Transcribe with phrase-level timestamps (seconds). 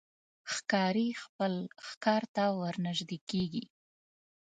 [0.53, 1.53] ښکاري خپل
[1.87, 3.63] ښکار ته ورنژدې کېږي.